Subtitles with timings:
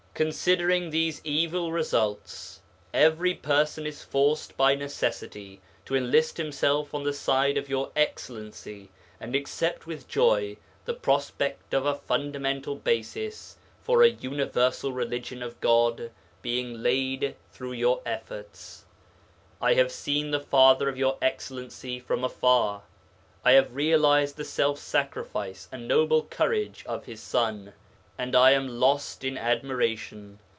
[0.13, 2.59] 'Considering these evil results,
[2.93, 8.91] every person is forced by necessity to enlist himself on the side of Your Excellency
[9.19, 15.59] and accept with joy the prospect of a fundamental basis for a universal religion of
[15.59, 16.11] God
[16.43, 18.85] being laid through your efforts.
[19.59, 22.83] 'I have seen the father of Your Excellency from afar.
[23.43, 27.73] I have realized the self sacrifice and noble courage of his son,
[28.17, 30.37] and I am lost in admiration.